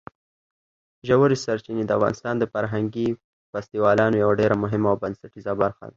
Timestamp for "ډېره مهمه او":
4.41-4.99